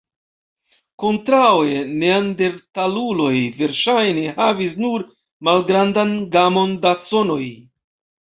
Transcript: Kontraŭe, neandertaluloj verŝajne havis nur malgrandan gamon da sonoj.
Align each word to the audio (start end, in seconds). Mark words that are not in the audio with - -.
Kontraŭe, 1.01 1.81
neandertaluloj 2.03 3.35
verŝajne 3.59 4.33
havis 4.39 4.75
nur 4.85 5.05
malgrandan 5.49 6.17
gamon 6.37 6.73
da 6.87 6.97
sonoj. 7.05 7.45